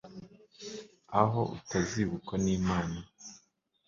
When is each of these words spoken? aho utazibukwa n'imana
aho 1.21 1.41
utazibukwa 1.57 2.35
n'imana 2.43 2.99